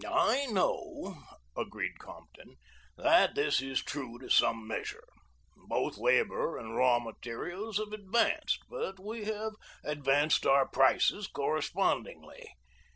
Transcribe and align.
"I 0.11 0.47
know," 0.47 1.13
agreed 1.55 1.99
Compton, 1.99 2.55
"that 2.97 3.35
that 3.35 3.55
is 3.61 3.83
true 3.83 4.17
to 4.17 4.31
some 4.31 4.65
measure. 4.67 5.03
Both 5.67 5.99
labor 5.99 6.57
and 6.57 6.75
raw 6.75 6.97
materials 6.97 7.77
have 7.77 7.93
advanced, 7.93 8.61
but 8.67 8.99
we 8.99 9.25
have 9.25 9.53
advanced 9.83 10.47
our 10.47 10.67
prices 10.67 11.27
correspondingly. 11.27 12.51